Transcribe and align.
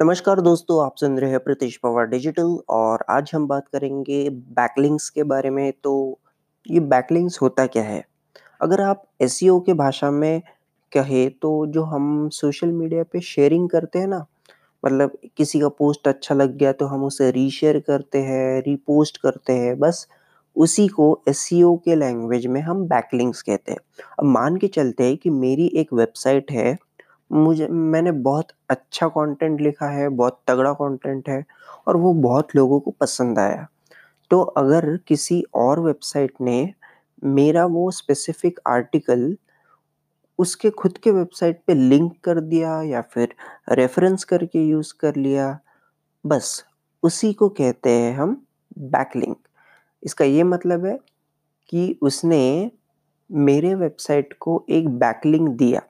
नमस्कार 0.00 0.40
दोस्तों, 0.40 0.84
आप 0.84 0.96
सुन 0.96 1.18
रहे 1.18 1.30
हैं 1.30 1.38
प्रतीश 1.40 1.76
पवार 1.76 2.06
डिजिटल 2.06 2.58
और 2.68 3.04
आज 3.10 3.30
हम 3.34 3.46
बात 3.48 3.68
करेंगे 3.68 4.28
बैकलिंक्स 4.30 5.08
के 5.10 5.22
बारे 5.22 5.50
में। 5.50 5.72
तो 5.84 6.18
ये 6.66 6.80
बैकलिंक्स 6.80 7.40
होता 7.42 7.66
क्या 7.66 7.82
है? 7.82 8.04
अगर 8.60 8.80
आप 8.80 9.04
एसईओ 9.20 9.58
के 9.60 9.74
भाषा 9.74 10.10
में 10.10 10.42
कहें 10.92 11.30
तो 11.32 11.66
जो 11.66 11.82
हम 11.84 12.28
सोशल 12.32 12.72
मीडिया 12.72 13.02
पे 13.02 13.20
शेयरिंग 13.20 13.68
करते 13.70 13.98
हैं 13.98 14.06
ना, 14.06 14.24
मतलब 14.82 15.16
किसी 15.36 15.60
का 15.60 15.68
पोस्ट 15.68 16.08
अच्छा 16.08 16.34
लग 16.34 16.56
गया 16.56 16.72
तो 16.72 16.86
हम 16.86 17.04
उसे 17.04 17.30
रीशेयर 17.30 17.78
करते 17.80 18.22
हैं, 18.22 18.62
रीपोस्ट 18.62 19.16
करते 19.16 19.52
हैं, 19.52 19.78
बस 19.78 20.06
उसी 20.56 20.88
को 20.88 21.22
एसईओ 21.28 21.76
के 21.76 21.94
लैंग्वेज 21.94 22.46
में 22.46 22.60
हम 22.60 22.86
बैकलिंक्स 22.88 23.42
कहते 23.42 23.72
हैं। 23.72 23.78
अब 24.18 24.24
मान 24.26 24.56
के 24.56 24.68
चलते 24.68 25.04
हैं 25.04 25.16
कि 25.16 25.30
मेरी 25.30 25.72
एक 25.74 25.92
वेबसाइट 25.92 26.52
है, 26.52 26.76
मुझे 27.30 27.68
मैंने 27.68 28.12
बहुत 28.12 28.48
अच्छा 28.70 29.08
कंटेंट 29.08 29.60
लिखा 29.60 29.88
है, 29.88 30.08
बहुत 30.08 30.40
तगड़ा 30.48 30.72
कंटेंट 30.72 31.28
है 31.28 31.44
और 31.88 31.96
वो 31.96 32.12
बहुत 32.14 32.56
लोगों 32.56 32.80
को 32.80 32.90
पसंद 32.90 33.38
आया। 33.38 33.66
तो 34.30 34.40
अगर 34.42 34.96
किसी 35.08 35.42
और 35.54 35.80
वेबसाइट 35.80 36.32
ने 36.40 36.74
मेरा 37.24 37.64
वो 37.66 37.90
स्पेसिफिक 37.90 38.60
आर्टिकल 38.68 39.36
उसके 40.38 40.70
खुद 40.70 40.98
के 40.98 41.10
वेबसाइट 41.10 41.60
पे 41.66 41.74
लिंक 41.74 42.12
कर 42.24 42.40
दिया 42.40 42.80
या 42.82 43.00
फिर 43.02 43.34
रेफरेंस 43.70 44.24
करके 44.24 44.66
यूज़ 44.68 44.92
कर 45.00 45.16
लिया, 45.16 45.58
बस 46.24 46.64
उसी 47.02 47.32
को 47.32 47.48
कहते 47.50 47.90
हैं 47.90 48.14
हम 48.16 48.42
बैकलिंक। 48.78 49.36
इसका 50.02 50.24
ये 50.24 50.44
मतलब 50.44 50.86
है 50.86 50.98
कि 51.68 51.98
उसने 52.02 52.70
मेरे 53.30 53.74
वेबसाइट 53.74 54.34
को 54.40 54.64
एक 54.70 54.88
बैकलिंक 54.88 55.48
दिया। 55.50 55.82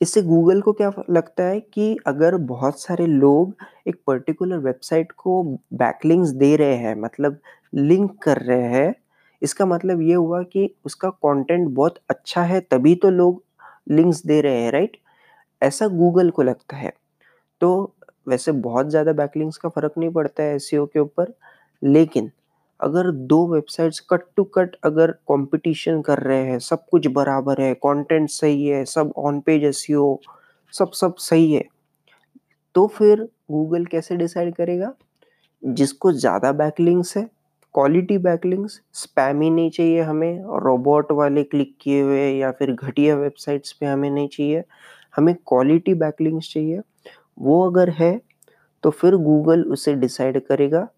इससे 0.00 0.22
गूगल 0.22 0.60
को 0.62 0.72
क्या 0.72 0.90
लगता 1.10 1.44
है 1.44 1.60
कि 1.62 1.96
अगर 2.06 2.36
बहुत 2.46 2.80
सारे 2.80 3.06
लोग 3.06 3.54
एक 3.88 3.96
पर्टिकुलर 4.06 4.58
वेबसाइट 4.60 5.12
को 5.14 5.42
बैकलिंक्स 5.74 6.30
दे 6.32 6.54
रहे 6.56 6.74
हैं, 6.76 6.94
मतलब 6.96 7.40
लिंक 7.74 8.18
कर 8.22 8.38
रहे 8.38 8.68
हैं, 8.70 8.94
इसका 9.42 9.66
मतलब 9.66 10.00
ये 10.02 10.14
हुआ 10.14 10.42
कि 10.44 10.70
उसका 10.86 11.10
कंटेंट 11.10 11.68
बहुत 11.70 11.98
अच्छा 12.10 12.42
है 12.44 12.60
तभी 12.62 12.94
तो 12.96 13.10
लोग 13.10 13.42
लिंक्स 13.90 14.24
दे 14.26 14.40
रहे 14.40 14.62
हैं, 14.62 14.70
राइट? 14.72 14.96
ऐसा 15.62 15.86
गूगल 15.88 16.30
को 16.32 16.42
लगता 16.42 16.76
है। 16.76 16.92
तो 17.60 17.94
वैसे 18.28 18.52
बहुत 18.54 18.88
ज़्यादा 18.90 19.12
बैकलिंक्स 19.14 19.56
का 19.58 19.68
फ़र्क 19.70 19.94
नहीं 19.98 20.10
पड़ता 20.12 20.42
है 20.42 20.54
एसईओ 20.56 20.86
के 20.86 21.00
ऊपर, 21.00 21.32
लेकिन 21.82 22.30
अगर 22.80 23.10
दो 23.10 23.46
वेबसाइट्स 23.46 24.00
कट 24.00 24.22
टू 24.36 24.44
कट 24.44 24.76
अगर 24.84 25.14
कॉम्पिटिशन 25.26 26.00
कर 26.02 26.18
रहे 26.18 26.44
हैं, 26.44 26.58
सब 26.58 26.84
कुछ 26.90 27.06
बराबर 27.06 27.60
है, 27.60 27.72
कंटेंट 27.74 28.28
सही 28.30 28.66
है, 28.66 28.84
सब 28.84 29.12
ऑन 29.16 29.40
पेज 29.40 29.64
एसईओ 29.64 30.18
सब 30.74 30.90
सब 30.92 31.14
सही 31.16 31.52
है, 31.52 31.64
तो 32.74 32.86
फिर 32.86 33.28
गूगल 33.50 33.84
कैसे 33.84 34.16
डिसाइड 34.16 34.54
करेगा? 34.54 34.92
जिसको 35.62 36.12
ज़्यादा 36.12 36.52
बैकलिंक्स 36.52 37.16
है, 37.16 37.22
क्वालिटी 37.74 38.18
बैकलिंक्स, 38.18 38.80
स्पैम 38.92 39.40
ही 39.42 39.50
नहीं 39.50 39.70
चाहिए 39.70 40.02
हमें, 40.02 40.42
रोबोट 40.64 41.12
वाले 41.12 41.44
क्लिक 41.44 41.74
किए 41.80 42.02
हुए 42.02 42.30
या 42.32 42.50
फिर 42.50 42.72
घटिया 42.72 43.16
वेबसाइट्स 43.16 43.72
पे 43.72 43.86
हमें 43.86 44.10
नहीं 44.10 44.28
चाहिए, 44.28 44.62
हमें 45.16 45.34
क्वालिटी 45.46 45.94
बैकलिंक्स 45.94 46.52
चाहिए। 46.52 46.80
वो 47.40 47.70
अगर 47.70 47.90
है, 47.90 48.20
तो 48.84 48.90
फिर 48.90 49.16
गूगल 49.16 49.62
उसे 49.64 49.94
डिसाइड 49.94 50.40
करेगा 50.46 50.88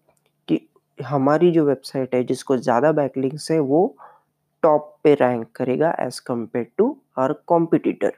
हमारी 0.99 1.51
जो 1.51 1.65
वेबसाइट 1.65 2.15
है 2.15 2.23
जिसको 2.23 2.57
ज़्यादा 2.57 2.91
बैकलिंक्स 2.91 3.49
है 3.51 3.59
वो 3.59 3.83
टॉप 4.63 4.95
पे 5.03 5.13
रैंक 5.13 5.47
करेगा 5.55 5.95
as 5.99 6.21
compare 6.25 6.67
to 6.77 6.95
our 7.17 7.33
competitor. 7.47 8.13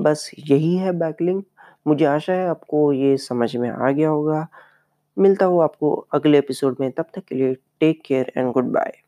बस 0.00 0.30
यही 0.38 0.76
है 0.76 0.92
बैकलिंक। 0.98 1.44
मुझे 1.86 2.04
आशा 2.04 2.32
है 2.32 2.48
आपको 2.48 2.92
ये 2.92 3.16
समझ 3.18 3.54
में 3.56 3.68
आ 3.70 3.90
गया 3.90 4.08
होगा। 4.08 4.46
मिलता 5.16 5.46
हूँ 5.46 5.62
आपको 5.64 5.94
अगले 6.14 6.38
एपिसोड 6.38 6.76
में, 6.80 6.90
तब 6.90 7.06
तक 7.14 7.24
के 7.24 7.34
लिए 7.34 7.54
take 7.80 8.02
care 8.06 8.32
and 8.36 8.52
good 8.52 8.72
bye. 8.72 8.98